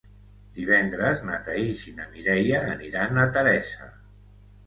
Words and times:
Divendres 0.53 1.19
na 1.25 1.35
Thaís 1.49 1.83
i 1.91 1.93
na 1.99 2.07
Mireia 2.15 2.61
aniran 2.77 3.23
a 3.25 3.27
Teresa. 3.37 3.93